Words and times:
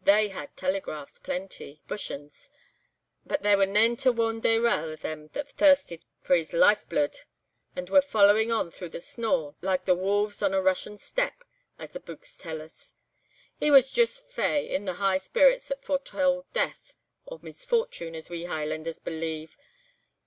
They 0.00 0.28
had 0.28 0.56
telegraphs 0.56 1.18
plenty 1.18 1.82
(bush 1.88 2.10
anes) 2.10 2.48
but 3.26 3.42
there 3.42 3.58
were 3.58 3.66
nane 3.66 3.98
to 3.98 4.12
warn 4.12 4.40
Dayrell 4.40 4.88
o' 4.92 4.96
them 4.96 5.28
that 5.34 5.50
thirsted 5.50 6.06
for 6.22 6.34
his 6.36 6.54
life 6.54 6.88
bluid, 6.88 7.18
and 7.76 7.90
were 7.90 8.00
following 8.00 8.50
on 8.50 8.70
through 8.70 8.88
the 8.88 9.02
snaw, 9.02 9.52
like 9.60 9.84
the 9.84 9.94
wolves 9.94 10.42
on 10.42 10.54
a 10.54 10.62
Russian 10.62 10.96
steppe, 10.96 11.44
as 11.78 11.90
the 11.90 12.00
buiks 12.00 12.38
tell 12.38 12.62
us. 12.62 12.94
He 13.60 13.70
was 13.70 13.92
joost 13.92 14.24
'fey,' 14.26 14.70
in 14.74 14.86
the 14.86 14.94
high 14.94 15.18
spirits 15.18 15.68
that 15.68 15.84
foretell 15.84 16.46
death 16.54 16.96
or 17.26 17.38
misfortune, 17.42 18.14
as 18.14 18.30
we 18.30 18.44
Hielanders 18.46 19.00
believe. 19.04 19.58